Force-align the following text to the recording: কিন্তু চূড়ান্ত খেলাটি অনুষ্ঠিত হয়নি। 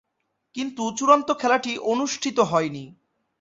কিন্তু 0.55 0.83
চূড়ান্ত 0.97 1.29
খেলাটি 1.33 1.71
অনুষ্ঠিত 1.91 2.37
হয়নি। 2.51 2.83